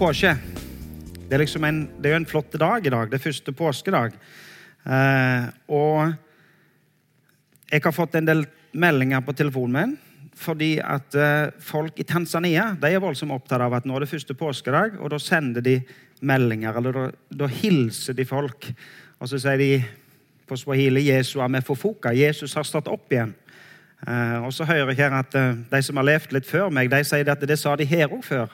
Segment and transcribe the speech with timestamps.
[0.00, 0.30] påske.
[1.28, 3.10] Det er, liksom en, det er jo en flott dag i dag.
[3.10, 4.14] Det er første påskedag.
[4.88, 5.42] Eh,
[5.76, 6.14] og
[7.68, 9.98] jeg har fått en del meldinger på telefonen min
[10.40, 14.08] fordi at eh, folk i Tanzania de er voldsomt opptatt av at nå er det
[14.08, 15.74] første påskedag, og da sender de
[16.24, 17.04] meldinger, eller da,
[17.42, 18.70] da hilser de folk.
[19.20, 19.70] Og så sier de
[20.48, 22.16] på swahili 'Jesu amefofoka'.
[22.16, 23.34] Jesus har stått opp igjen.
[24.08, 26.88] Eh, og så hører jeg her at eh, de som har levd litt før meg,
[26.88, 28.48] de sier at det sa de her òg før.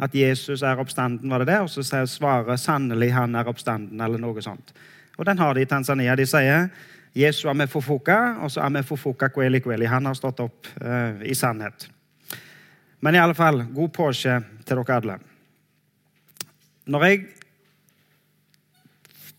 [0.00, 1.58] At Jesus er oppstanden, var det det?
[1.60, 4.72] Og så sier svaret 'sannelig, han er oppstanden', eller noe sånt.
[5.18, 6.16] Og den har de i Tanzania.
[6.16, 6.70] De sier
[7.14, 9.86] Jesu er med fofoka, og så er med fofoka kweli kweli.
[9.86, 11.88] Han har stått opp eh, i sannhet.
[13.00, 15.18] Men i alle fall, god påske til dere alle.
[16.86, 17.26] Når jeg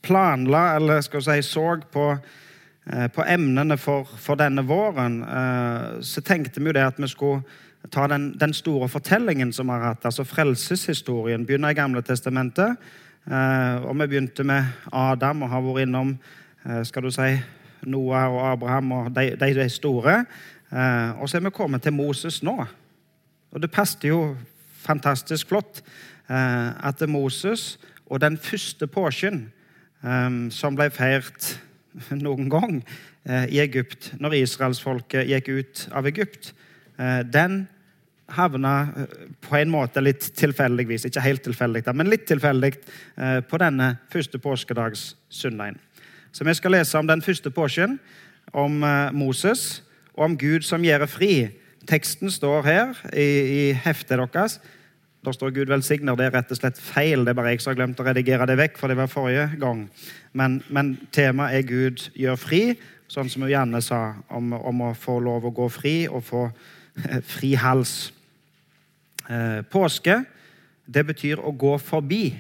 [0.02, 2.06] planla, eller skal jeg si, så på,
[3.14, 7.44] på emnene for, for, denne våren, eh, så tenkte vi jo det at vi skulle
[7.94, 11.46] ta den, den store fortellingen som vi har hatt, altså frelseshistorien.
[11.46, 12.82] Begynne i Gamle testamentet.
[13.30, 16.16] Eh, og vi begynte med Adam og har vært innom
[16.86, 17.40] skal du si,
[17.90, 20.20] Noah og Abraham og de, de, de store.
[21.18, 22.54] Og så er vi kommet til Moses nå.
[23.50, 24.36] Og det passet jo
[24.84, 25.82] fantastisk flott
[26.30, 29.48] at Moses og den første påsken
[30.54, 31.50] som ble feirt
[32.26, 36.52] noen gang uh, i Egypt, når israelsfolket gikk ut av Egypt,
[37.00, 37.66] uh, den
[38.32, 42.74] havna uh, på en måte litt tilfeldigvis, ikke helt tilfeldig, men litt tilfeldig
[43.50, 45.80] på denne første påskedags søndagen.
[46.32, 47.98] Så vi skal lese om den første påsken,
[48.56, 48.80] om
[49.16, 49.82] Moses
[50.16, 51.34] og om Gud som gjør fri.
[51.88, 54.58] Teksten står her i, i heftet deres.
[55.26, 56.16] Der står 'Gud velsigner'.
[56.16, 57.20] Det er rett og slett feil.
[57.20, 59.52] Det er bare jeg som har glemt å redigere det vekk, for det var forrige
[59.60, 59.84] gang.
[60.34, 65.20] Men, men temaet er 'Gud gjør fri', sånn som Janne sa, om, om, å få
[65.20, 66.48] lov å gå fri og få
[67.06, 68.14] eh, fri hals.
[69.30, 70.24] Eh, påske,
[70.88, 72.34] det betyr å gå forbi.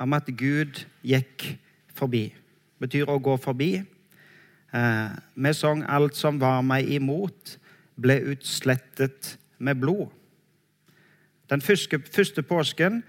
[0.00, 1.44] Om at Gud gikk
[1.94, 2.32] forbi.
[2.82, 3.84] Betyr å gå forbi.
[4.74, 7.58] Eh, vi sang 'Alt som var meg imot,
[7.94, 10.10] ble utslettet med blod'.
[11.50, 13.02] Den første, påsken,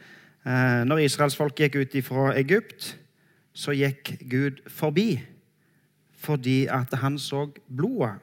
[0.45, 2.97] eh, når israelsfolk gikk ut fra Egypt,
[3.53, 5.21] så gikk Gud forbi
[6.23, 8.15] fordi at han så blodet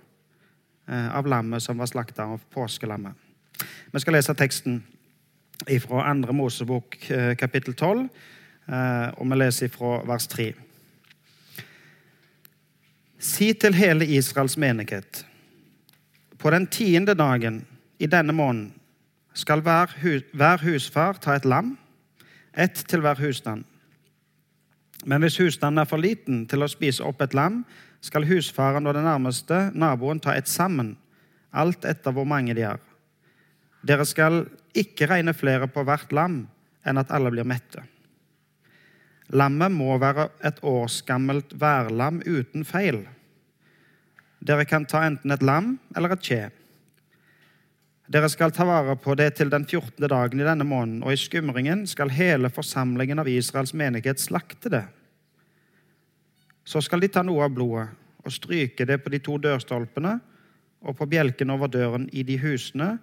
[0.89, 3.13] eh, av lammet som var slakta, av påskelammet.
[3.93, 4.81] Vi skal lese teksten
[5.85, 6.33] fra 2.
[6.33, 8.09] Mosebok eh, kapittel 12,
[9.19, 10.53] og vi leser fra vers 3.
[13.21, 15.25] Si til hele Israels menighet
[16.39, 17.67] på den tiende dagen
[17.99, 18.80] i denne måneden
[19.35, 21.77] skal hver husfar ta et lam,
[22.55, 23.65] ett til hver husstand.
[25.05, 27.63] Men hvis husstanden er for liten til å spise opp et lam,
[28.05, 30.97] skal husfaren og den nærmeste naboen ta et sammen,
[31.53, 32.81] alt etter hvor mange de er.
[33.87, 34.45] Dere skal
[34.77, 36.43] ikke regne flere på hvert lam
[36.85, 37.83] enn at alle blir mette.
[39.31, 43.05] Lammet må være et årsgammelt værlam uten feil.
[44.41, 46.43] Dere kan ta enten et lam eller et kje.
[48.11, 50.09] Dere skal ta vare på det til den 14.
[50.11, 54.83] dagen i denne måneden, og i skumringen skal hele forsamlingen av Israels menighet slakte det.
[56.67, 57.87] Så skal de ta noe av blodet
[58.25, 60.17] og stryke det på de to dørstolpene
[60.83, 62.97] og på bjelken over døren i de husene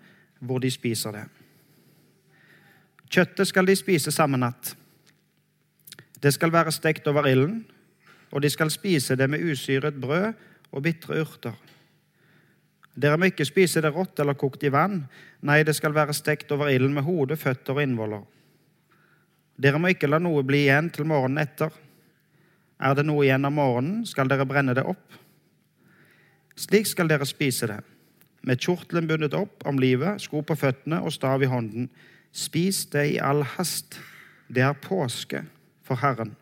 [0.44, 1.24] hvor de spiser det.
[3.08, 4.74] Kjøttet skal de spise samme natt.
[6.20, 7.64] Det skal være stekt over ilden,
[8.36, 10.34] og de skal spise det med usyret brød
[10.76, 11.56] og bitre urter.
[12.98, 15.04] Dere må ikke spise det rått eller kokt i vann.
[15.46, 18.24] Nei, det skal være stekt over ilden med hode, føtter og innvoller.
[19.58, 21.70] Dere må ikke la noe bli igjen til morgenen etter.
[22.82, 25.14] Er det noe igjen om morgenen, skal dere brenne det opp.
[26.58, 27.80] Slik skal dere spise det,
[28.42, 31.90] med kjortelen bundet opp om livet, sko på føttene og stav i hånden.
[32.34, 34.00] Spis det i all hast.
[34.50, 35.44] Det er påske
[35.86, 36.34] for Herren.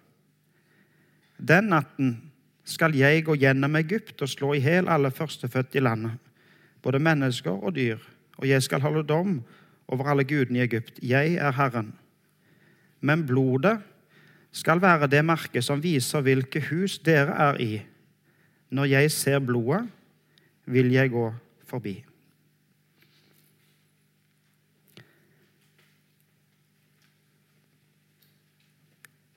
[1.36, 2.16] Den natten
[2.64, 6.22] skal jeg gå gjennom Egypt og slå i hjel alle førstefødte i landet
[6.86, 7.98] både mennesker og dyr,
[8.38, 9.40] og jeg skal holde dom
[9.88, 11.00] over alle gudene i Egypt.
[11.02, 11.94] Jeg er Herren.
[13.02, 13.80] Men blodet
[14.52, 17.72] skal være det merket som viser hvilke hus dere er i.
[18.70, 19.88] Når jeg ser blodet,
[20.66, 21.30] vil jeg gå
[21.68, 21.96] forbi.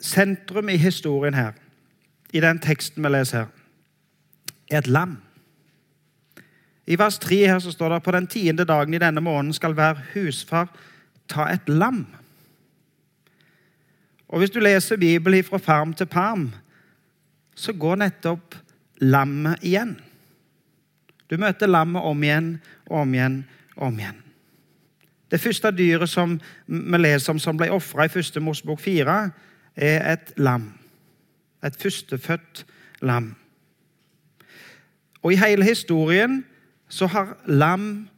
[0.00, 1.52] Sentrum i historien her,
[2.32, 3.48] i den teksten vi leser her,
[4.70, 5.16] er et lam.
[6.88, 9.74] I vers 3 her så står det på den tiende dagen i denne måneden skal
[9.76, 10.70] hver husfar
[11.28, 12.06] ta et lam.
[14.28, 16.52] Og Hvis du leser Bibelen fra farm til perm,
[17.54, 18.54] så går nettopp
[19.00, 19.98] lammet igjen.
[21.30, 22.50] Du møter lammet om igjen
[22.86, 23.38] og om igjen
[23.76, 24.22] og om igjen.
[25.30, 29.16] Det første dyret som vi leser om som ble ofra i første Mosebok 4,
[29.76, 30.70] er et lam.
[31.64, 32.64] Et førstefødt
[33.02, 33.34] lam.
[35.22, 36.44] Og i hele historien
[36.88, 38.08] så har lam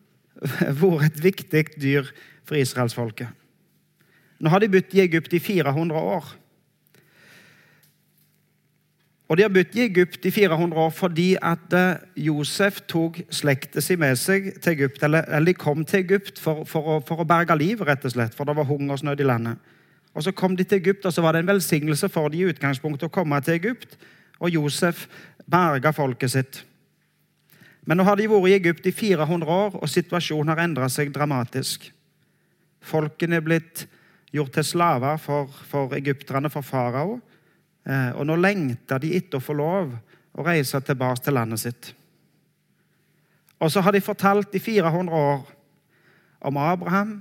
[0.80, 2.10] vært et viktig dyr
[2.46, 3.28] for israelsfolket.
[4.40, 6.28] Nå har de bodd i Egypt i 400 år.
[9.30, 13.82] Og De har bodd i Egypt i 400 år fordi at eh, Josef tok slekta
[13.84, 15.04] si med seg til Egypt.
[15.06, 18.34] Eller, de kom til Egypt for, for, å, for, å, berge livet, rett og slett,
[18.34, 19.60] for det var hungersnød i landet.
[20.14, 22.50] Og Så kom de til Egypt, og så var det en velsignelse for dem i
[22.50, 23.94] utgangspunktet å komme til Egypt.
[24.40, 25.06] Og Josef
[25.46, 26.64] berga folket sitt.
[27.90, 31.08] Men nå har de vært i Egypt i 400 år, og situasjonen har endra seg
[31.10, 31.88] dramatisk.
[32.86, 33.82] Folkene er blitt
[34.30, 37.16] gjort til slaver for, for egypterne, for farao.
[37.82, 39.90] Eh, og nå lengter de etter å få lov
[40.38, 41.90] å reise tilbake til landet sitt.
[43.58, 45.42] Og så har de fortalt i 400 år
[46.46, 47.16] om Abraham,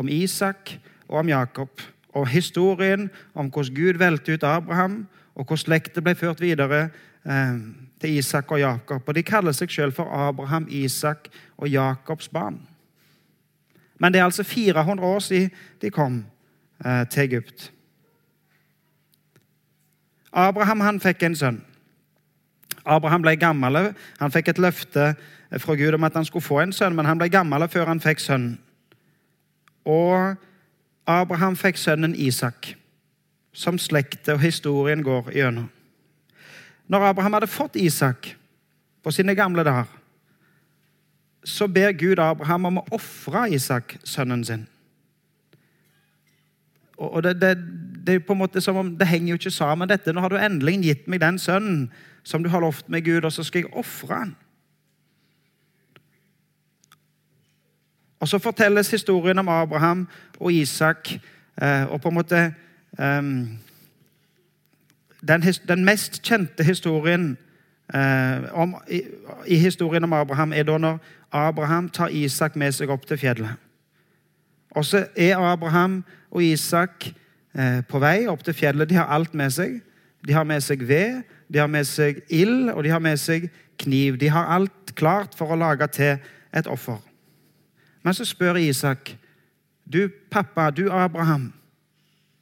[0.00, 0.78] om Isak
[1.10, 1.84] og om Jakob.
[2.16, 5.02] Og historien om hvordan Gud velte ut Abraham,
[5.36, 6.86] og hvordan slektet ble ført videre
[7.28, 7.60] eh,
[8.06, 9.02] til Isak og Jakob.
[9.06, 12.60] Og De kaller seg selv for Abraham, Isak og Jakobs barn.
[13.98, 15.50] Men det er altså 400 år siden
[15.82, 16.24] de kom
[16.86, 17.72] eh, til Egypt.
[20.32, 21.62] Abraham han fikk en sønn.
[22.84, 23.94] Abraham ble gammel.
[24.20, 25.14] Han fikk et løfte
[25.58, 28.00] fra Gud om at han skulle få en sønn, men han ble gammel før han
[28.00, 28.58] fikk sønnen.
[29.86, 30.36] Og
[31.06, 32.74] Abraham fikk sønnen Isak,
[33.54, 35.70] som slektet og historien går gjennom.
[36.86, 38.36] Når Abraham hadde fått Isak
[39.02, 39.90] på sine gamle dager,
[41.46, 44.64] så ber Gud Abraham om å ofre Isak, sønnen sin.
[46.96, 47.52] Og det, det,
[48.06, 50.14] det, er på en måte som om det henger jo ikke sammen, dette.
[50.14, 51.86] Nå har du endelig gitt meg den sønnen
[52.26, 54.34] som du har lovt meg, Gud, og så skal jeg ofre han.
[58.20, 60.06] Og så fortelles historien om Abraham
[60.40, 61.12] og Isak
[61.62, 62.40] eh, og på en måte
[62.98, 63.58] um,
[65.20, 67.36] den, den, mest kjente historien
[67.94, 69.02] eh, om, i,
[69.46, 70.98] i, historien om Abraham er da når
[71.32, 73.56] Abraham tar Isak med seg opp til fjellet.
[74.76, 77.08] Og så er Abraham og Isak
[77.56, 78.88] eh, på vei opp til fjellet.
[78.88, 79.80] De har alt med seg.
[80.26, 81.22] De har med seg ved,
[81.52, 83.46] de har med seg ild, og de har med seg
[83.78, 84.16] kniv.
[84.18, 86.16] De har alt klart for å lage til
[86.56, 86.98] et offer.
[88.02, 89.12] Men så spør Isak,
[89.86, 91.52] du pappa, du Abraham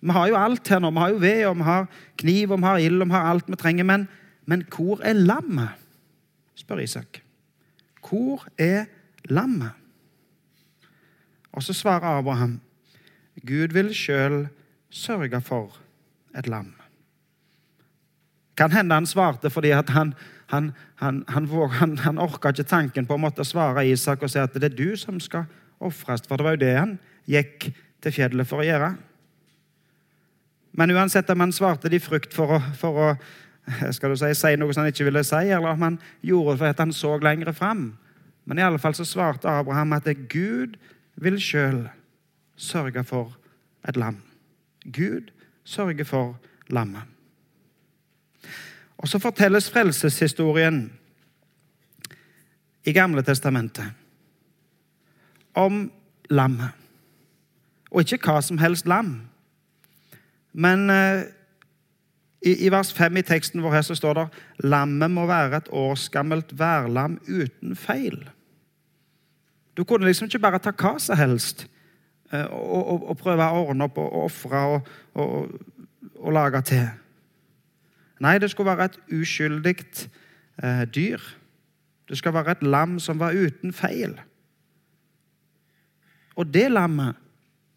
[0.04, 0.90] Vi har jo alt her nå.
[0.92, 1.86] Vi har jo ved, og vi har
[2.20, 3.86] kniv, og vi har ild, og vi har alt vi trenger.
[3.88, 4.08] Men,
[4.44, 5.80] men hvor er lammet?
[6.54, 7.22] spør Isak.
[8.04, 8.84] Hvor er
[9.32, 9.72] lammet?
[11.52, 12.60] Og så svarer Abraham,
[13.46, 14.46] Gud vil sjøl
[14.90, 15.80] sørge for
[16.38, 16.74] et lam.
[18.56, 20.14] Kan hende han svarte fordi han,
[20.46, 21.24] han, han,
[21.98, 24.94] han, orka ikke tanken på å måtte svare Isak og si at det er du
[24.98, 25.48] som skal
[25.82, 26.22] ofres.
[26.28, 26.94] For det var jo det han
[27.30, 27.70] gikk
[28.04, 28.94] til fjellet for å gjøre.
[30.74, 33.08] Men uansett om han svarte de frykt for å, for å
[33.96, 36.74] skal du si, si noe som han ikke ville si, eller om han gjorde det
[36.74, 37.92] at han så lenger fram.
[38.44, 40.76] Men i alle fall så svarte Abraham at Gud
[41.16, 41.86] vil sjøl
[42.56, 43.32] sørge for
[43.88, 44.20] et lam.
[44.84, 45.30] Gud
[45.64, 46.36] sørger for
[46.68, 47.02] lammet.
[48.98, 50.92] Og Så fortelles frelseshistorien
[52.84, 53.92] i Gamle testamentet
[55.54, 55.90] om
[56.30, 56.72] lammet.
[57.90, 59.20] Og ikke hva som helst lam.
[60.54, 61.24] Men eh,
[62.44, 64.24] i, i, vers 5 i teksten vår her så står det
[64.68, 68.20] lammet må være et årsgammelt værlam uten feil.
[69.76, 71.66] Du kunne liksom ikke bare ta hva som helst
[72.30, 75.56] eh, og, og, og, prøve å ordne opp og ofre og, og,
[76.20, 76.86] og, lage til.
[78.22, 81.24] Nei, det skulle være et uskyldig eh, dyr.
[82.08, 84.14] Det skal være et lam som var uten feil.
[86.36, 87.18] Og det lammet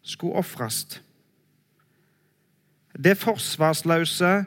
[0.02, 1.00] skulle ofres.
[3.04, 4.44] Det forsvarsløse,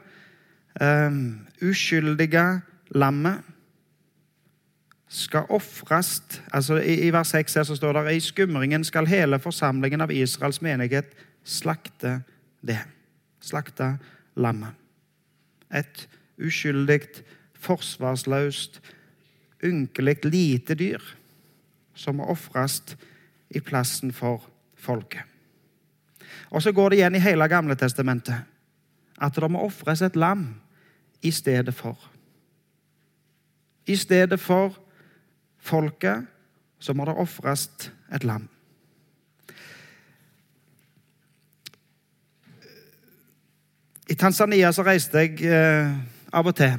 [0.80, 1.12] eh,
[1.62, 2.60] uskyldige
[2.94, 3.42] lammet
[5.12, 10.00] skal ofres altså i, vers 6 her så står det i skumringen skal hele forsamlingen
[10.00, 11.12] av Israels menighet
[11.44, 12.22] slakte
[12.66, 12.80] det.
[13.40, 13.98] Slakte
[14.36, 14.72] lammet.
[15.74, 17.00] Et uskyldig,
[17.54, 18.80] forsvarsløst,
[19.64, 21.02] ynkelig lite dyr
[21.94, 22.80] som må ofres
[23.50, 25.31] i plassen for folket.
[26.50, 28.34] Og Så går det igjen i hele Gamle testamentet
[29.22, 30.48] at det må ofres et lam
[31.22, 31.98] i stedet for.
[33.86, 34.78] I stedet for
[35.58, 36.26] folket,
[36.78, 37.70] så må det ofres
[38.14, 38.48] et lam.
[44.10, 45.92] I Tanzania så reiste jeg eh,
[46.32, 46.74] av og til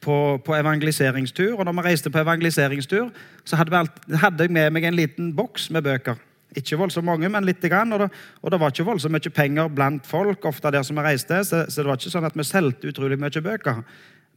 [0.00, 1.54] på, på, evangeliseringstur.
[1.58, 3.10] Og når vi reiste på evangeliseringstur,
[3.44, 6.18] så hadde, alt, hadde, jeg med meg en liten boks med bøker.
[6.58, 7.92] Ikke voldsomt mange, men lite grann.
[7.94, 8.08] Og det,
[8.42, 11.64] og det var ikke voldsomt mye penger blant folk, ofte der som vi reiste, så,
[11.68, 13.82] så, det var ikke sånn at vi solgte utrolig mye bøker.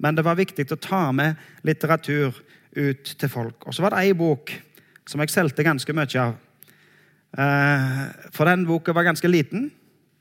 [0.03, 2.38] Men det var viktig å ta med litteratur
[2.74, 3.67] ut til folk.
[3.67, 4.53] Og så var det ei bok
[5.10, 6.38] som jeg solgte ganske mye av.
[7.34, 8.01] Eh,
[8.34, 9.72] for den boka var ganske liten.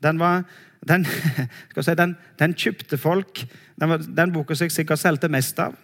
[0.03, 0.45] Den var
[0.89, 1.07] den,
[1.77, 3.45] si, den, den kjøpte folk.
[3.79, 5.77] Den, var, den boka som jeg sikkert solgte mest av.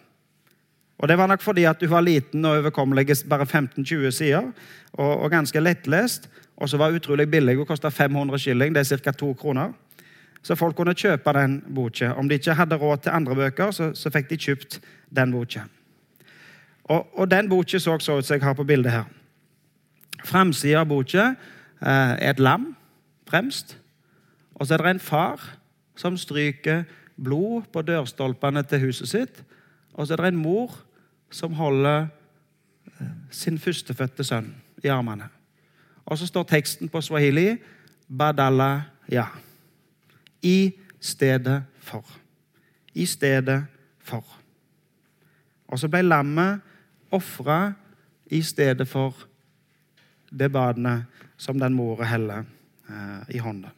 [0.99, 4.53] Og Det var nok fordi at du var liten og overkommelig, bare 15-20 sider,
[4.93, 6.29] og, og, ganske lettlest.
[6.57, 9.11] Og så var utrolig billig og kosta 500 skilling, det er ca.
[9.11, 9.73] to kroner.
[10.43, 12.13] Så folk kunne kjøpe den boka.
[12.13, 14.81] Om de ikke hadde råd til andre bøker, så, så fikk de kjøpt
[15.17, 15.61] den boka.
[16.85, 19.05] Og, og, den boka så så ut som jeg har på bildet her.
[20.25, 22.77] Framsida av boka eh, er et lam
[23.31, 23.77] fremst.
[24.55, 25.43] Og så er det en far
[25.97, 26.85] som stryker
[27.17, 29.43] blod på dørstolpene til huset sitt.
[29.95, 30.75] Og så er det en mor
[31.31, 32.07] som holder
[33.01, 34.55] eh, sin førstefødte sønn
[34.85, 35.29] i armene.
[36.07, 37.57] Og så står teksten på swahili
[38.09, 38.83] 'Badala
[39.13, 39.37] ja'.
[40.43, 42.05] I stedet for.
[42.95, 43.65] I stedet
[43.99, 44.25] for.
[45.69, 46.61] Og så ble lammet
[47.11, 47.73] ofra
[48.27, 49.15] i stedet for
[50.39, 51.05] det badet
[51.37, 52.45] som den mora heller
[52.89, 53.69] eh, i hånda.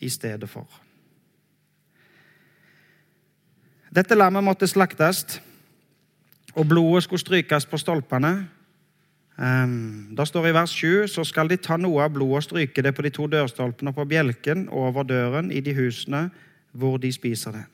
[0.00, 0.68] I stedet for.
[3.94, 5.40] Dette lammet måtte slaktes,
[6.54, 8.48] og blodet skulle strykes på stolpene.
[9.34, 12.82] Um, da står i vers 7 så skal de ta noe av blodet og stryke
[12.86, 16.28] det på de to dørstolpene på bjelken over døren i de husene
[16.70, 17.64] hvor de spiser det.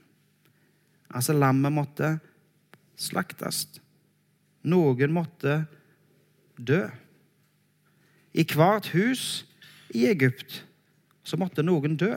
[1.11, 2.15] Altså, lammet måtte
[2.97, 3.67] slaktes.
[4.63, 5.65] Noen måtte
[6.57, 6.85] dø.
[8.33, 9.45] I hvert hus
[9.97, 10.63] i Egypt
[11.25, 12.15] så måtte noen dø.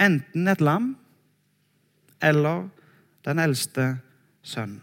[0.00, 0.94] Enten et lam
[2.22, 2.66] eller
[3.26, 3.96] den eldste
[4.46, 4.82] sønnen.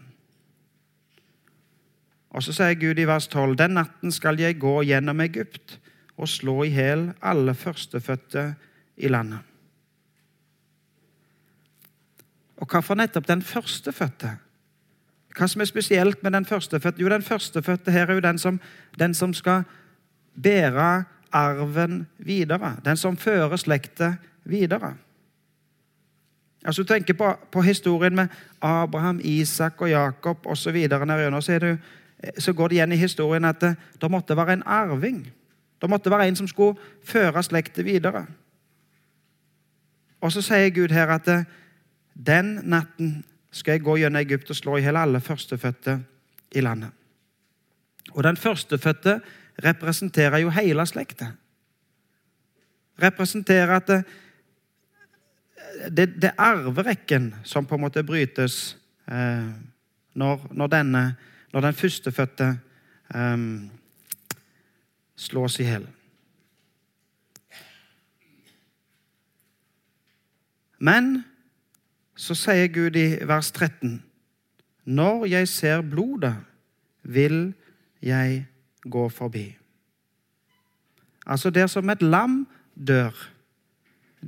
[2.34, 5.78] Og så sier Gud i vers 12.: Den natten skal jeg gå gjennom Egypt
[6.16, 8.54] og slå i hjel alle førstefødte
[8.96, 9.38] i landet.
[12.58, 14.36] Og hva for nettopp den førstefødte?
[15.34, 17.02] Hva som er spesielt med den førstefødte?
[17.02, 18.60] Jo, den førstefødte her er jo den som,
[18.98, 19.64] den som skal
[20.42, 22.76] bære arven videre.
[22.84, 24.94] Den som fører slekta videre.
[26.64, 28.28] Altså, du tenker på, på, historien med
[28.62, 30.88] Abraham, Isak og Jakob osv.
[30.88, 31.76] Så, så,
[32.38, 35.32] så går det igjen i historien at det, det måtte være en arving.
[35.82, 38.26] Det måtte være en som skulle føre slekten videre.
[40.20, 41.44] Og så sier Gud her at det,
[42.14, 45.98] den natten skal jeg gå gjennom Egypt og slå i hjel alle førstefødte
[46.56, 46.90] i landet.
[48.14, 49.20] Og den førstefødte
[49.64, 51.32] representerer jo hele slekta.
[53.02, 53.90] Representerer at
[55.90, 58.76] det, det, er arverekken som på en måte brytes
[59.08, 59.50] eh,
[60.14, 61.04] når, når, denne,
[61.52, 62.48] når den førstefødte
[63.14, 63.36] eh,
[65.16, 65.86] slås i hjel.
[70.84, 71.22] Men
[72.14, 74.02] så sier Gud i vers 13.:
[74.84, 76.36] Når jeg ser blodet,
[77.02, 77.54] vil
[78.02, 78.46] jeg
[78.84, 79.46] gå forbi.
[81.26, 83.12] Altså, der som et lam dør,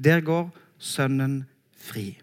[0.04, 1.44] der går sønnen
[1.76, 2.18] fri.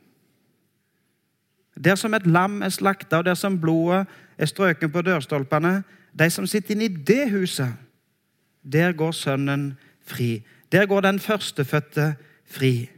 [1.83, 4.05] Der som et lam er slakta, og der som blodet
[4.38, 5.83] er strøken på dørstolpene,
[6.19, 7.74] de som sitter inne i det huset,
[8.63, 9.74] der går sønnen
[10.05, 10.43] fri.
[10.72, 12.89] Der går den førstefødte fri.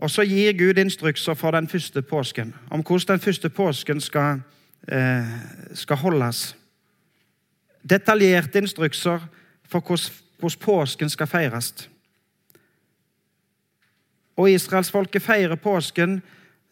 [0.00, 4.40] Og så gir Gud instrukser for den første påsken, om hvordan den første påsken skal,
[4.88, 5.26] eh,
[5.74, 6.56] skal holdes.
[7.90, 9.20] Detaljerte instrukser
[9.70, 11.88] for hvordan påsken skal feires.
[14.36, 16.20] Og israelsfolket feirer påsken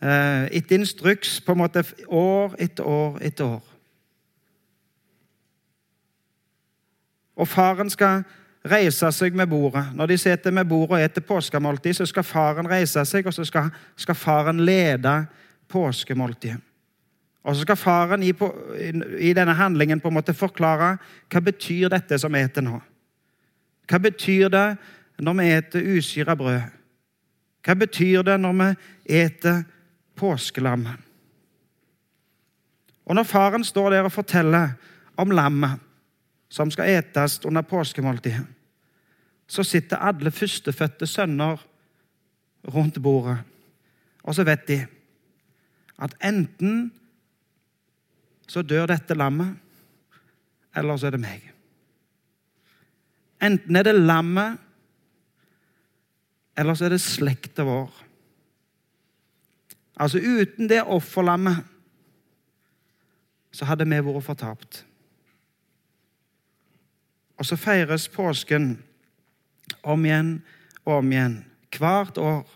[0.02, 3.64] eh, etter instruks på en måte år etter år etter år.
[7.38, 8.25] Og faren skal
[8.69, 9.85] reise seg med bordet.
[9.95, 13.45] Når de sitter med bordet og spiser påskemåltid, så skal faren reise seg, og så
[13.45, 15.26] skal, skal faren lede
[15.69, 16.68] påskemåltidet.
[17.47, 18.49] Og så skal faren i, på,
[19.18, 20.97] i, denne handlingen på en måte forklare
[21.30, 22.80] hva betyr dette som vi eter nå.
[23.88, 24.66] Hva betyr det
[25.25, 26.75] når vi eter usyra brød?
[27.64, 28.68] Hva betyr det når vi
[29.23, 29.62] eter
[30.18, 31.04] påskelammet?
[33.09, 34.75] Og når faren står der og forteller
[35.16, 35.80] om lammet
[36.52, 38.45] som skal etes under påskemåltidet,
[39.49, 41.57] så sitter alle førstefødte sønner
[42.68, 43.38] rundt bordet.
[44.23, 44.83] Og så vet de
[45.99, 46.90] at enten
[48.49, 49.57] så dør dette lammet,
[50.76, 51.45] eller så er det meg.
[53.45, 54.59] Enten er det lammet,
[56.59, 57.90] eller så er det slekta vår.
[59.99, 61.67] Altså uten det offerlammet
[63.55, 64.85] så hadde vi vært fortapt.
[67.38, 68.73] Og så feires påsken
[69.83, 70.38] om igjen
[70.85, 71.37] og om igjen,
[71.78, 72.47] hvert år,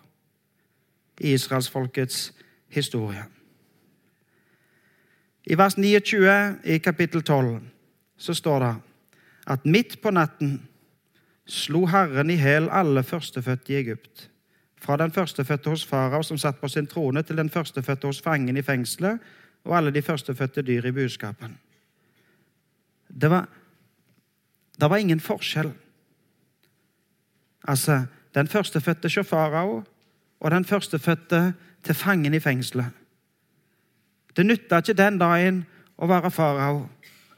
[1.20, 2.32] i israelsfolkets
[2.72, 3.22] historie.
[5.46, 7.60] I vers 29 i kapittel 12
[8.16, 8.74] så står det
[9.46, 10.60] at midt på natten
[11.46, 14.28] slo Herren i hæl alle førstefødte i Egypt.
[14.78, 18.56] Fra den førstefødte hos farao som satt på sin trone, til den førstefødte hos fangen
[18.56, 19.18] i fengselet,
[19.64, 21.58] og alle de førstefødte dyr i buskapen.
[23.20, 23.48] Det var,
[24.80, 25.72] det var ingen forskjell.
[27.68, 29.84] Altså, den førstefødte hos farao
[30.40, 32.86] og den førstefødte til fangen i fengselet.
[34.36, 35.62] Det nytta ikke den dagen
[35.96, 36.86] å være farao.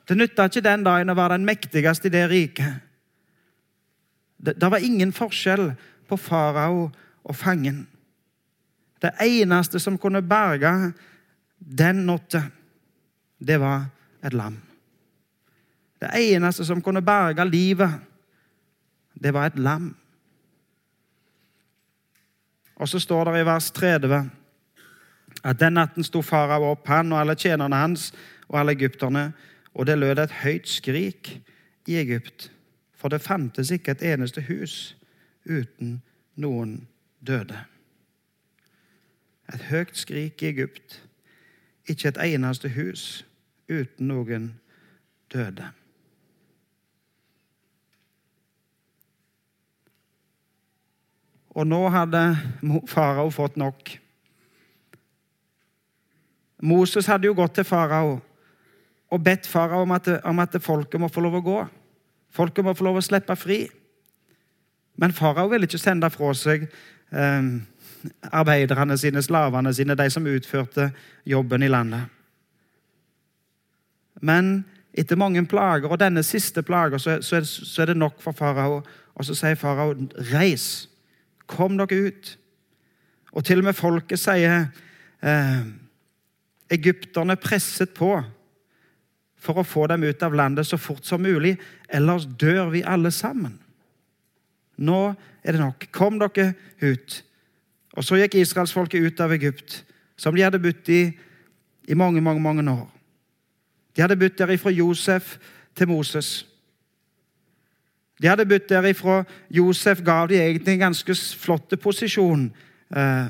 [0.08, 2.82] Det nytta ikke den dagen å være den mektigste i det riket.
[4.36, 5.72] Det, det var ingen forskjell
[6.08, 6.86] på farao
[7.24, 7.84] og fangen.
[9.02, 10.92] Det eneste som kunne berge
[11.58, 12.44] den natta,
[13.38, 13.88] det var
[14.24, 14.56] et lam.
[16.00, 18.00] Det eneste som kunne berge livet,
[19.14, 19.90] det var et lam.
[22.76, 24.43] Og så står det i vers 30
[25.44, 28.12] at den natten sto farao opp, han og alle tjenerne hans
[28.48, 29.32] og alle egypterne,
[29.74, 31.40] og det lød et høyt skrik
[31.86, 32.50] i Egypt,
[32.94, 34.96] for det fantes ikke et eneste hus
[35.44, 35.98] uten
[36.40, 36.86] noen
[37.20, 37.58] døde.
[39.52, 41.02] Et høyt skrik i Egypt,
[41.88, 43.26] ikke et eneste hus
[43.68, 44.54] uten noen
[45.32, 45.68] døde.
[51.54, 52.22] Og nå hadde
[52.90, 53.92] farao fått nok.
[56.64, 58.16] Moses hadde jo gått til farao
[59.12, 59.92] og bedt farao om,
[60.24, 61.58] om, at folket må få lov å gå.
[62.34, 63.60] Folket må få lov å slippe fri.
[64.96, 67.50] Men farao ville ikke sende fra seg eh,
[68.32, 70.88] arbeiderne sine, slavene sine, de som utførte
[71.28, 72.08] jobben i landet.
[74.24, 78.36] Men etter mange plager, og denne siste plaga, så, så, så, er det nok for
[78.36, 78.80] farao.
[79.14, 79.94] Og så sier farao,
[80.32, 80.88] 'Reis,
[81.46, 82.36] kom dere ut.'
[83.34, 84.68] Og til og med folket sier
[85.22, 85.64] eh,
[86.72, 88.16] Egypterne presset på
[89.44, 93.10] for å få dem ut av landet så fort som mulig, ellers dør vi alle
[93.12, 93.58] sammen.
[94.80, 95.84] Nå er det nok.
[95.92, 97.18] Kom dere ut.
[97.94, 99.82] Og så gikk israelsfolket ut av Egypt,
[100.16, 101.02] som de hadde bodd i
[101.88, 102.90] i mange, mange, mange år.
[103.96, 105.38] De hadde bodd der ifra Josef
[105.76, 106.46] til Moses.
[108.22, 112.48] De hadde bodd der ifra Josef gav de egentlig en ganske flott posisjon
[112.96, 113.26] eh,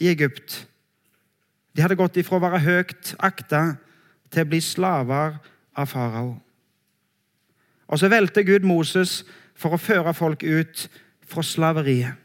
[0.00, 0.66] i Egypt.
[1.76, 3.76] De hadde gått ifra å være høyt akta
[4.32, 5.36] til å bli slaver
[5.76, 6.30] av farao.
[7.86, 9.20] Og så valgte Gud Moses
[9.56, 10.86] for å føre folk ut
[11.28, 12.16] fra slaveriet.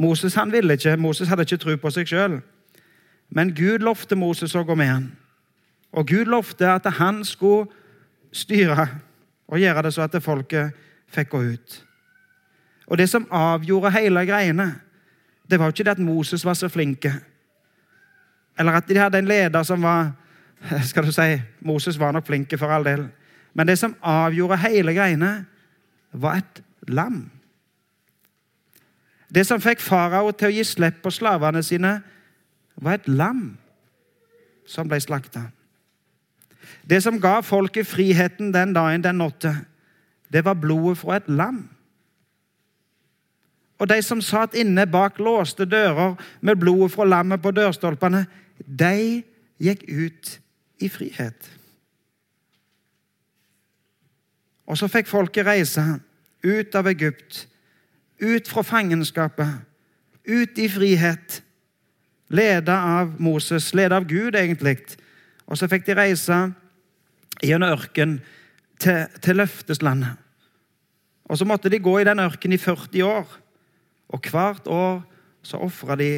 [0.00, 2.38] Moses han ville ikke, Moses hadde ikke tro på seg sjøl.
[3.34, 5.06] Men Gud lovte Moses å gå med han.
[5.92, 7.68] Og Gud lovte at han skulle
[8.32, 8.86] styre
[9.48, 10.76] og gjøre det så at folket
[11.12, 11.80] fikk gå ut.
[12.88, 14.72] Og Det som avgjorde hele greiene,
[15.50, 17.12] det var ikke det at Moses var så flinke,
[18.58, 20.12] eller at de hadde en leder som var
[20.90, 23.08] skal du si, Moses var nok flink for all del.
[23.54, 25.46] Men det som avgjorde hele greiene,
[26.12, 27.30] var et lam.
[29.34, 31.98] Det som fikk farao til å gi slipp på slavene sine,
[32.80, 33.58] var et lam
[34.68, 35.48] som ble slakta.
[36.88, 39.52] Det som ga folket friheten den dagen den nådde,
[40.32, 41.66] det var blodet fra et lam.
[43.78, 48.24] Og de som satt inne bak låste dører med blodet fra lammet på dørstolpene,
[48.66, 49.22] de
[49.62, 50.34] gikk ut
[50.78, 51.50] i frihet.
[54.68, 55.82] Og så fikk folket reise
[56.44, 57.46] ut av Egypt,
[58.20, 59.64] ut fra fangenskapet,
[60.28, 61.40] ut i frihet.
[62.28, 64.76] Leda av Moses, leda av Gud, egentlig.
[65.48, 66.40] Og så fikk de reise
[67.40, 68.18] gjennom ørken
[68.82, 70.18] til, til løfteslandet.
[71.28, 73.32] Og så måtte de gå i den ørkenen i 40 år.
[74.12, 75.00] Og hvert år
[75.44, 76.12] så ofra de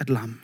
[0.00, 0.36] et lam.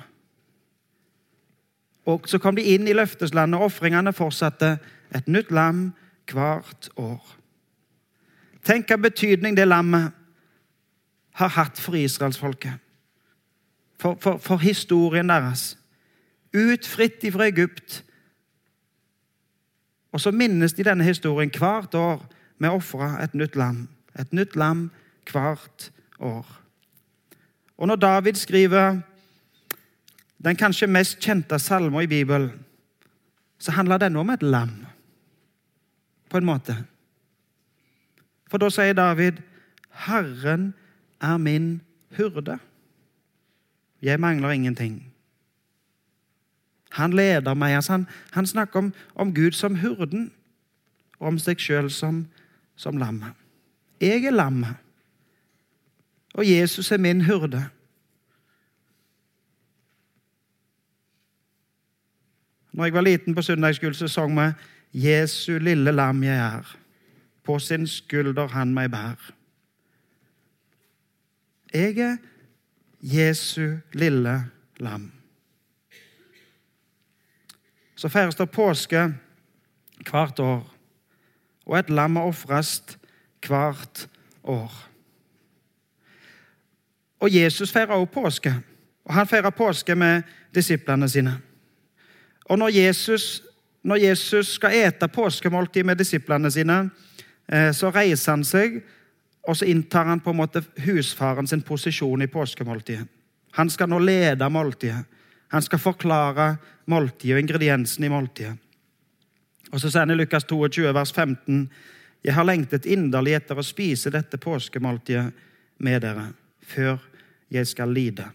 [2.07, 4.77] Og så kom de inn i løfteslandet, og ofringene fortsatte.
[5.15, 5.93] Et nytt lam
[6.31, 7.23] hvert år.
[8.65, 10.13] Tenk hva betydning det lammet
[11.39, 12.81] har hatt for israelsfolket.
[14.01, 15.75] For, for, for historien deres.
[16.55, 18.03] Utfritt fra Egypt.
[20.13, 22.23] Og så minnes de denne historien hvert år
[22.59, 23.87] med å ofre et nytt lam.
[24.19, 24.89] Et nytt lam
[25.31, 25.91] hvert
[26.23, 26.47] år.
[27.77, 29.01] Og når David skriver
[30.45, 32.53] den kanskje mest kjente salmen i Bibelen,
[33.59, 34.87] så handler denne om et lam.
[36.31, 36.77] På en måte.
[38.51, 39.41] For da sier David,
[39.91, 40.75] 'Herren
[41.21, 41.81] er min
[42.17, 42.59] hurde'.
[44.03, 45.15] Jeg mangler ingenting.
[46.91, 47.75] Han leder meg.
[47.75, 50.33] Altså han, han, snakker om, om, Gud som hurden,
[51.19, 52.27] og om seg sjøl som,
[52.77, 53.33] som lammet.
[54.01, 54.77] Jeg er lammet,
[56.35, 57.65] og Jesus er min hurde.
[62.75, 64.53] Når jeg var liten på søndagsskolen, så sang vi
[64.93, 66.77] 'Jesu lille lam jeg er'.
[67.45, 69.33] På sin skulder han meg bær.
[71.75, 72.17] Jeg er
[73.03, 74.45] Jesu lille
[74.81, 75.13] lam.
[77.97, 79.15] Så feires det påske
[80.11, 80.75] hvert år,
[81.67, 82.99] og et lam ofres
[83.47, 84.09] hvert
[84.43, 84.89] år.
[87.21, 88.55] Og Jesus feirer også påske,
[89.05, 90.23] og han feirer påske med
[90.55, 91.41] disiplene sine.
[92.51, 93.43] Og når Jesus,
[93.83, 96.91] når Jesus skal ete påskemåltid med disiplene sine,
[97.49, 98.83] eh, så reiser han seg,
[99.49, 103.07] og så inntar han på en måte husfaren sin posisjon i påskemåltidet.
[103.55, 105.05] Han skal nå lede måltidet.
[105.49, 106.57] Han skal forklare
[106.91, 108.57] måltidet og ingrediensene i måltidet.
[109.71, 111.69] Og så sier han i Lukas 22, vers 15.:
[112.25, 115.33] Jeg har lengtet inderlig etter å spise dette påskemåltidet
[115.79, 116.99] med dere, før
[117.51, 118.27] jeg skal lide.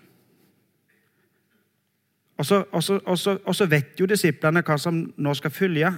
[2.39, 5.51] Og så, og, så, og, så, og så, vet jo disiplene hva som nå skal
[5.51, 5.91] følge.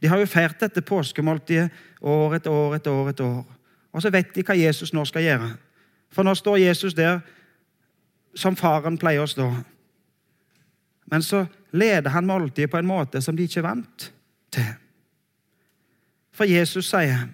[0.00, 3.08] De har jo feirt dette påskemåltidet år etter år etter år.
[3.10, 3.56] etter år.
[3.92, 5.48] Og så vet de hva Jesus nå skal gjøre.
[6.14, 7.18] For nå står Jesus der
[8.38, 9.48] som faren pleier å stå.
[11.10, 11.42] Men så
[11.74, 14.06] leder han måltidet på en måte som de ikke er vant
[14.54, 14.70] til.
[16.30, 17.28] For Jesus sier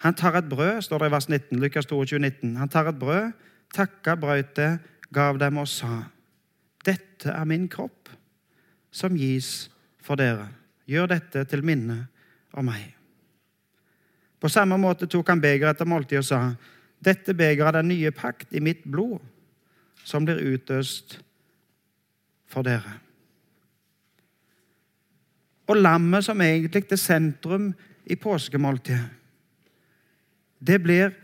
[0.00, 2.56] Han tar et brød, står det i vers 19, Lukas 22, 19.
[2.56, 3.32] Han tar et brød,
[3.74, 4.78] takker brøt det,
[5.12, 6.04] gav dem og sa:"
[6.84, 8.08] Dette er min kropp,
[8.90, 9.70] som gis
[10.00, 10.48] for dere.
[10.86, 12.06] Gjør dette til minne
[12.52, 12.94] om meg.
[14.40, 16.40] På samme måte tok han begeret etter måltidet og sa:"
[17.00, 19.20] Dette begeret er den nye pakt i mitt blod,
[20.04, 21.20] som blir utøst
[22.46, 22.98] for dere.
[25.70, 27.70] Og lammet som egentlig er sentrum
[28.04, 29.06] i påskemåltidet,
[30.60, 31.14] det blir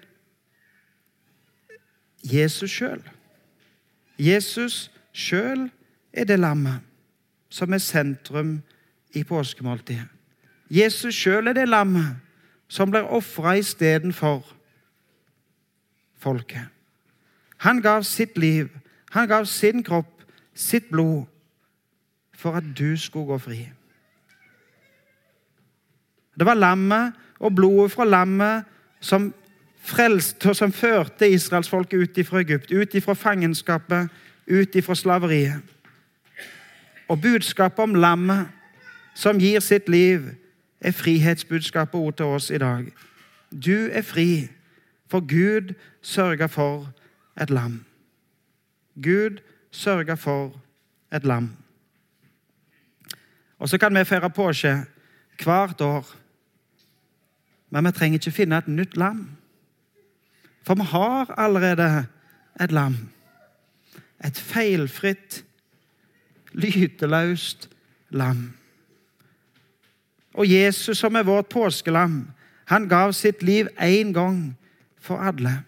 [2.23, 3.03] Jesus sjøl.
[4.19, 5.69] Jesus sjøl
[6.13, 6.81] er det lammet
[7.53, 8.61] som er sentrum
[9.15, 10.09] i påskemåltidet.
[10.71, 12.17] Jesus sjøl er det lammet
[12.69, 14.43] som blir ofra istedenfor
[16.19, 16.67] folket.
[17.63, 18.69] Han gav sitt liv,
[19.11, 20.25] han gav sin kropp,
[20.55, 21.25] sitt blod,
[22.37, 23.61] for at du skulle gå fri.
[26.37, 28.65] Det var lammet og blodet fra lammet
[29.01, 29.31] som
[29.87, 34.09] frelste og som førte israelsfolket ut fra Egypt, ut fra fangenskapet,
[34.51, 35.63] ut fra slaveriet.
[37.09, 38.49] Og budskapet om lammet
[39.15, 40.31] som gir sitt liv,
[40.81, 42.85] er frihetsbudskapet ord til oss i dag.
[43.51, 44.49] Du er fri,
[45.09, 46.93] for Gud sørga for
[47.41, 47.85] et lam.
[49.03, 49.39] Gud
[49.71, 50.61] sørga for
[51.15, 51.51] et lam.
[53.59, 54.77] Og så kan vi feire påske
[55.45, 56.17] hvert år,
[57.71, 59.27] men vi trenger ikke finne et nytt lam.
[60.67, 62.07] For vi har allerede
[62.61, 62.97] et lam.
[64.25, 65.45] Et feilfritt,
[66.53, 67.69] lyteløst
[68.11, 68.53] lam.
[70.35, 72.27] Og Jesus, som er vårt påskelam,
[72.67, 74.57] han gav sitt liv én gang
[74.99, 75.63] for alle.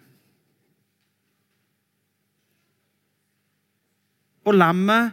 [4.44, 5.12] Og lammet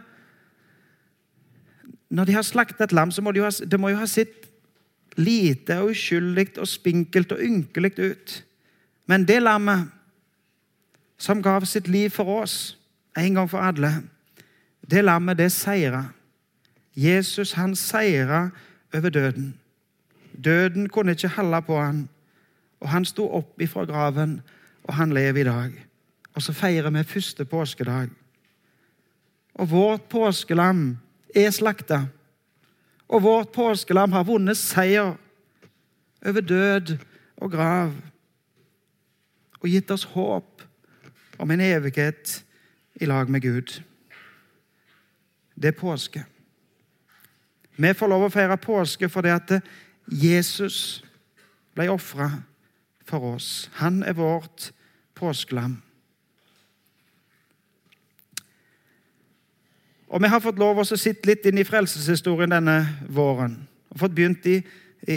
[2.08, 4.46] Når de har slaktet et lam, så må de ha, må jo ha sett
[5.18, 8.45] lite og uskyldig og spinkelt og ynkelig ut.
[9.06, 9.88] Men det lammet
[11.18, 12.76] som gav sitt liv for oss
[13.16, 14.02] en gang for alle,
[14.90, 16.04] det lammet, det seira.
[16.96, 18.50] Jesus, han seira
[18.94, 19.54] over døden.
[20.44, 22.08] Døden kunne ikke holde på han,
[22.80, 24.40] og han sto opp ifra graven,
[24.84, 25.72] og han lever i dag.
[26.34, 28.08] Og så feirer vi første påskedag.
[29.54, 30.98] Og vårt påskelam
[31.34, 32.06] er slakta.
[33.08, 35.14] Og vårt påskelam har vunnet seier
[36.26, 36.98] over død
[37.36, 37.92] og grav
[39.66, 40.62] og gitt oss håp
[41.42, 42.44] om en evighet
[43.02, 43.80] i lag med Gud.
[45.54, 46.22] Det er påske.
[47.76, 49.56] Vi får lov å feire påske fordi at
[50.06, 51.02] Jesus
[51.76, 52.30] ble ofra
[53.06, 53.66] for oss.
[53.82, 54.70] Han er vårt
[55.18, 55.82] påskelam.
[60.06, 63.66] Og Vi har fått lov å sitte litt inn i frelseshistorien denne våren.
[63.90, 64.62] og fått begynt i,
[65.08, 65.14] i,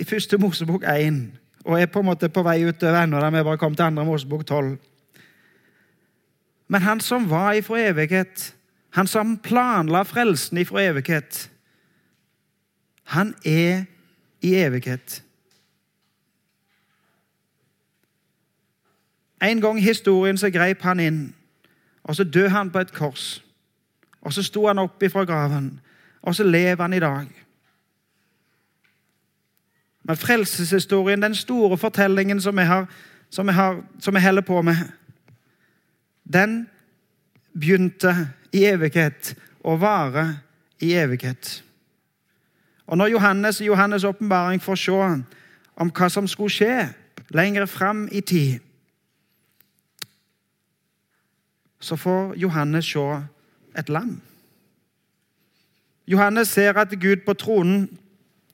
[0.00, 1.32] i første Mosebok 1
[1.68, 3.20] og er på en måte på vei utover ennå.
[3.20, 4.78] Da vi bare kom til andre Mosebok 12.
[6.68, 8.54] Men han som var ifra evighet,
[8.96, 11.50] han som planla frelsen ifra evighet,
[13.04, 13.84] han er
[14.40, 15.22] i evighet.
[19.42, 21.20] En gang i historien så greip han inn,
[22.04, 23.44] og så døde han på et kors.
[24.20, 25.80] Og så sto han opp ifra graven,
[26.22, 27.47] og så lever han i dag.
[30.08, 32.86] Men frelseshistorien, den store fortellingen som vi, har,
[33.30, 34.76] som vi, har, som vi holder på med,
[36.24, 36.68] den
[37.52, 40.34] begynte i evighet og varer
[40.80, 41.64] i evighet.
[42.86, 44.92] Og når Johannes i Johannes' åpenbaring får se
[45.76, 46.88] om hva som skulle skje
[47.28, 48.58] lenger fram i tid,
[51.80, 53.22] så får Johannes se
[53.78, 54.20] et lam.
[56.06, 57.98] Johannes ser at Gud på tronen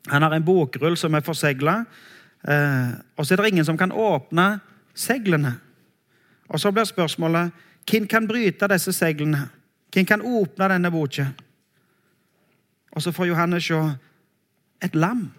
[0.09, 1.85] han har en bokrull som er forsegla.
[2.49, 4.61] Eh, og så er det ingen som kan åpne
[4.95, 5.55] seglene.
[6.49, 7.53] Og Så blir spørsmålet
[7.91, 9.49] hvem kan bryte disse seglene?
[9.93, 11.27] Hvem kan åpne denne boka?
[12.93, 13.81] Og så får Johannes se
[14.83, 15.33] et lam.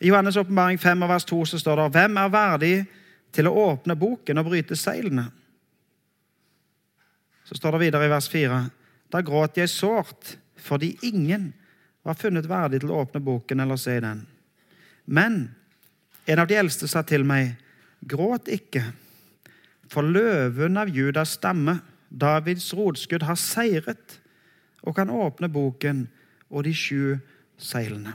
[0.00, 2.86] I Johannes' åpenbaring 5 vers 2 så står det Hvem er verdig
[3.32, 5.30] til å åpne boken og bryte seilene?
[7.44, 8.70] Så står det videre i vers 4.
[9.12, 11.54] Da gråt jeg sårt fordi ingen
[12.06, 14.22] var funnet verdig til å åpne boken eller se den.
[15.10, 15.40] Men
[16.26, 17.56] en av de eldste sa til meg,
[18.06, 18.84] gråt ikke,
[19.90, 24.20] for løven av Judas stamme, Davids rotskudd, har seiret
[24.86, 26.04] og kan åpne boken
[26.50, 27.16] og de sju
[27.58, 28.14] seilene.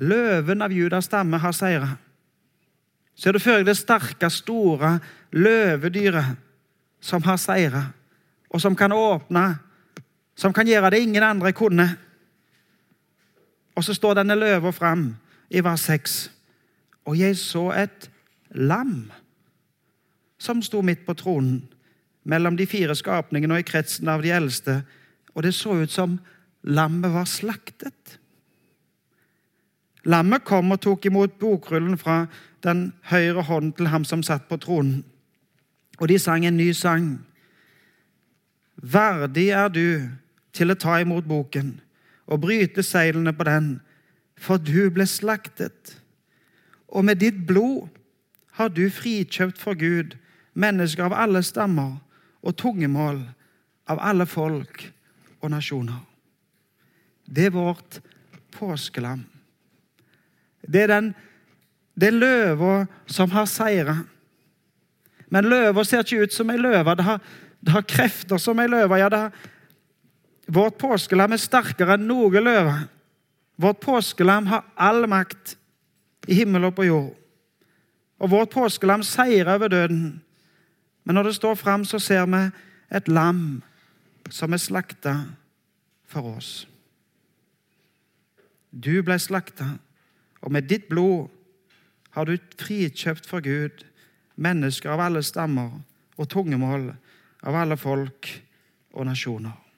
[0.00, 1.90] Løven av Judas stamme har seira.
[3.16, 4.94] Ser du for deg det sterke, store
[5.36, 6.36] løvedyret
[7.04, 7.82] som har seira,
[8.52, 9.44] og som kan åpne,
[10.36, 11.88] som kan gjøre det ingen andre kunne.
[13.80, 15.14] Og så står denne løva fram
[15.48, 16.16] i vers 6.
[17.08, 18.10] Og jeg så et
[18.52, 19.06] lam
[20.36, 21.62] som sto midt på tronen,
[22.28, 24.82] mellom de fire skapningene og i kretsen av de eldste,
[25.32, 26.18] og det så ut som
[26.60, 28.18] lammet var slaktet.
[30.04, 32.26] Lammet kom og tok imot bokrullen fra
[32.60, 35.06] den høyre hånden til ham som satt på tronen.
[35.96, 37.14] Og de sang en ny sang.
[38.76, 39.86] Verdig er du
[40.52, 41.78] til å ta imot boken
[42.30, 43.72] og bryte seilene på den,
[44.40, 45.96] for du ble slaktet.
[46.88, 47.88] Og med ditt blod
[48.58, 50.16] har du frikjøpt for Gud
[50.58, 51.98] mennesker av alle stammer
[52.40, 53.22] og tungemål,
[53.90, 54.86] av alle folk
[55.40, 55.98] og nasjoner.
[57.26, 58.00] Det er vårt
[58.56, 59.24] påskelam.
[60.66, 61.12] Det er den
[62.00, 62.74] det er løva
[63.10, 63.96] som har seira.
[65.30, 66.94] Men løva ser ikke ut som ei løve.
[66.96, 67.18] Det har,
[67.60, 68.98] det har krefter som ei løve.
[68.98, 69.34] Ja, har,
[70.50, 72.74] vårt påskelam er sterkere enn noe løve.
[73.60, 75.54] Vårt påskelam har all makt
[76.28, 77.12] i himmel og på jord.
[78.20, 80.20] Og vårt påskelam seirer over døden.
[81.04, 82.42] Men når det står fram, så ser vi
[82.90, 83.62] et lam
[84.30, 85.14] som er slakta
[86.10, 86.66] for oss.
[88.70, 89.66] Du ble slakta,
[90.42, 91.30] og med ditt blod
[92.14, 93.84] har du frikjøpt for Gud
[94.40, 95.80] mennesker av alle stammer
[96.16, 96.90] og tungemål,
[97.42, 98.30] av alle folk
[98.94, 99.69] og nasjoner.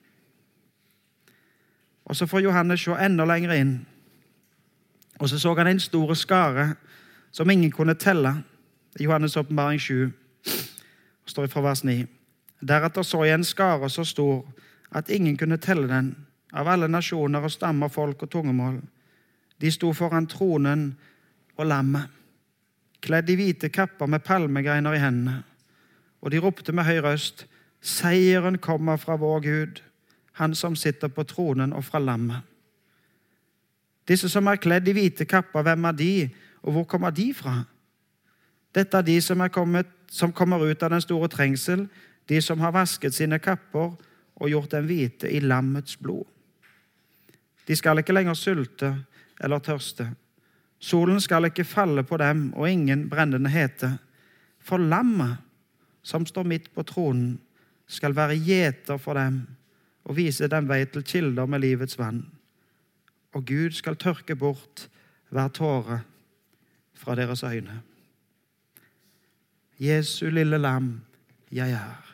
[2.04, 3.86] Og Så får Johannes se enda lenger inn.
[5.20, 6.74] Og så så han en stor skare
[7.30, 8.42] som ingen kunne telle.
[9.00, 10.12] Johannes' åpenbaring 7
[11.26, 12.06] står det fra vers 9.
[12.68, 14.44] Deretter så jeg en skare så stor
[14.92, 16.16] at ingen kunne telle den,
[16.52, 18.82] av alle nasjoner og stammer, folk og tungemål.
[19.60, 20.96] De sto foran tronen
[21.56, 22.10] og lammet
[23.02, 25.42] kledd i hvite kapper med palmegreiner i hendene.
[26.22, 27.46] Og de ropte med høy røst,
[27.82, 29.80] Seieren kommer fra vår Gud,
[30.32, 32.40] Han som sitter på tronen, og fra lammet.
[34.08, 36.14] Disse som er kledd i hvite kapper, hvem er de,
[36.62, 37.60] og hvor kommer de fra?
[38.74, 41.86] Dette er de som, er kommet, som kommer ut av den store trengsel,
[42.28, 43.92] de som har vasket sine kapper
[44.34, 46.24] og gjort dem hvite i lammets blod.
[47.68, 48.90] De skal ikke lenger sulte
[49.42, 50.08] eller tørste.
[50.82, 53.92] Solen skal ikke falle på dem, og ingen brennende hete.
[54.58, 55.38] For lammet,
[56.02, 57.36] som står midt på tronen,
[57.86, 59.44] skal være gjeter for dem
[60.04, 62.24] og vise dem vei til kilder med livets vann.
[63.32, 64.88] Og Gud skal tørke bort
[65.32, 66.02] hver tåre
[66.94, 67.82] fra deres øyne.
[69.78, 71.00] Jesu lille lam,
[71.52, 72.08] jeg er.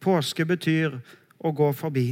[0.00, 0.98] Påske betyr
[1.38, 2.08] å gå forbi.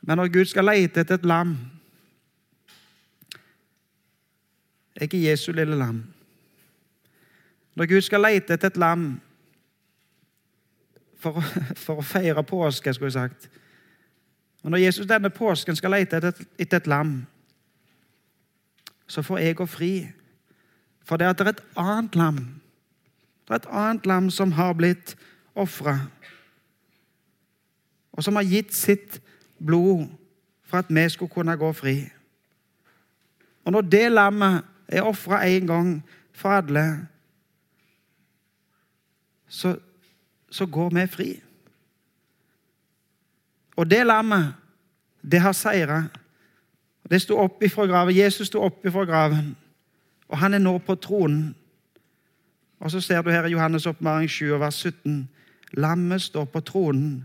[0.00, 1.54] Men når Gud skal lete etter et lam
[4.96, 6.13] er Jesu lille lam.
[7.74, 9.20] Når Gud skal lete etter et lam
[11.18, 11.40] for,
[11.84, 13.48] for å feire påske, skulle jeg sagt
[14.62, 17.16] Og når Jesus denne påsken skal lete etter, etter et lam,
[19.06, 19.92] så får jeg gå fri.
[21.04, 22.38] For det er et annet lam.
[23.44, 25.16] Det er et annet lam som har blitt
[25.54, 25.98] ofra,
[28.12, 29.20] og som har gitt sitt
[29.58, 30.06] blod
[30.64, 31.98] for at vi skulle kunne gå fri.
[33.64, 37.06] Og når det lammet er ofra én gang for alle,
[39.54, 39.76] så,
[40.50, 41.30] så går vi fri.
[43.76, 44.54] Og det lammet,
[45.22, 46.02] det har seira.
[47.10, 48.16] Det sto opp ifra graven.
[48.16, 49.52] Jesus sto opp ifra graven,
[50.28, 51.54] og han er nå på tronen.
[52.80, 55.28] Og så ser du her i Johannes' oppmaring 7, vers 17.
[55.72, 57.24] Lammet står på tronen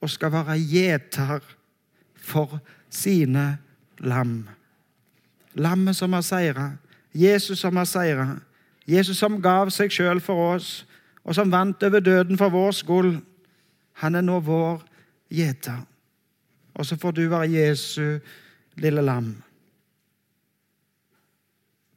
[0.00, 1.44] og skal være gjeter
[2.16, 2.60] for
[2.90, 3.58] sine
[3.98, 4.48] lam.
[5.54, 6.70] Lammet som har seira.
[7.14, 8.28] Jesus som har seira.
[8.86, 10.86] Jesus som gav seg sjøl for oss,
[11.26, 13.16] og som vant over døden for vår skyld.
[14.02, 14.84] Han er nå vår
[15.32, 15.82] gjeter.
[16.74, 18.18] Og så får du være Jesu
[18.78, 19.32] lille lam.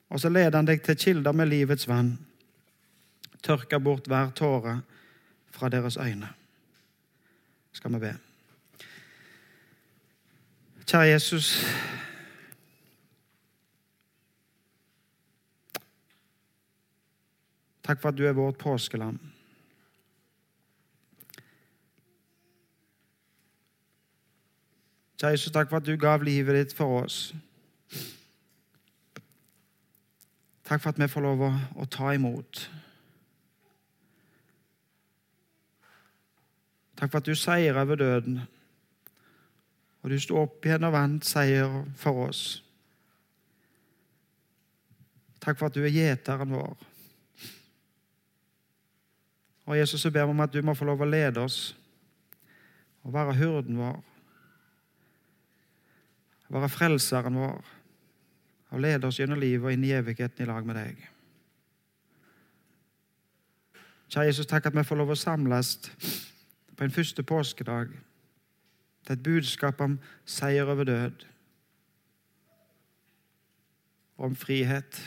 [0.10, 2.15] Og så leder han deg til kilder med livets vann.
[3.46, 4.80] Tørker bort hver tåre
[5.54, 6.32] fra deres øyne.
[7.74, 8.15] Skal vi be.
[10.89, 11.54] Kjære Jesus.
[17.89, 19.15] Takk for at du er vårt påskelam.
[25.23, 27.34] Jesus, takk for at du gav livet ditt for oss.
[30.69, 31.49] Takk for at vi får lov å,
[31.82, 32.62] å ta imot.
[36.93, 38.38] Takk for at du seier over døden.
[40.04, 42.45] Og du sto opp igjen og vant seier for oss.
[45.41, 46.88] Takk for at du er gjeteren vår.
[49.69, 51.75] Og Jesus, så ber vi om at du må få lov å lede oss
[53.05, 53.99] og være hyrden vår.
[56.49, 57.75] Være frelseren vår
[58.73, 61.05] og lede oss gjennom livet og inn i evigheten i lag med deg.
[64.10, 65.75] Kjære Jesus, takk at vi får lov å samles
[66.73, 67.93] på en første påskedag
[69.10, 71.25] er et budskap om seier over død.
[74.17, 74.99] Om frihet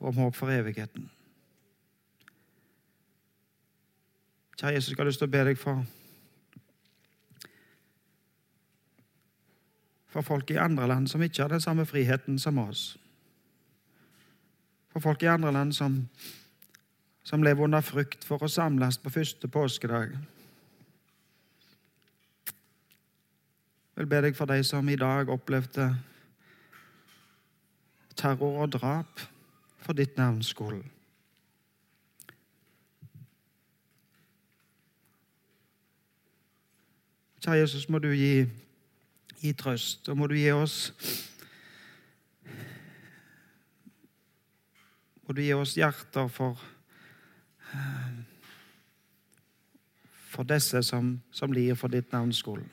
[0.00, 1.10] og om håp for evigheten.
[4.56, 5.84] Kjære Jesus, jeg har lyst til å be deg for
[10.14, 12.96] For folk i andre land som ikke har den samme friheten som oss.
[14.92, 15.96] For folk i andre land som,
[17.26, 20.14] som lever under frykt for å samles på første påskedag.
[23.90, 25.88] Jeg vil be deg for de som i dag opplevde
[28.14, 29.26] terror og drap
[29.82, 30.93] for ditt navns skyld.
[37.44, 38.46] Kjære Jesus, må du gi,
[39.42, 40.94] gi trøst, og må du gi oss
[45.26, 46.62] Må du gi oss hjerter for
[50.32, 52.64] for disse som, som lir for ditt navns skyld.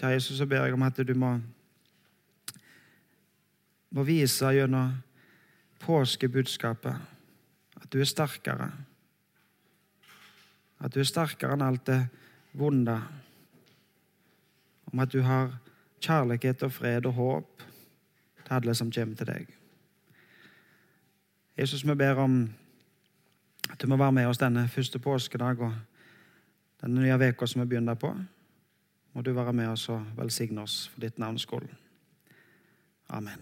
[0.00, 1.34] Kjære Jesus, så ber jeg om at du må,
[3.90, 4.96] må vise gjennom
[5.84, 6.96] påskebudskapet
[7.76, 8.70] at du er sterkere.
[10.82, 12.00] At du er sterkere enn alt det
[12.58, 12.96] vonde.
[14.92, 15.54] Om at du har
[16.02, 17.62] kjærlighet og fred og håp
[18.42, 19.46] til alle som kommer til deg.
[21.58, 22.42] Jesus, vi ber om
[23.70, 25.72] at du må være med oss denne første påskedag og
[26.82, 28.14] denne nye uka som vi begynner på.
[29.12, 31.68] Må du være med oss og velsigne oss for ditt navns skyld.
[33.08, 33.38] Amen.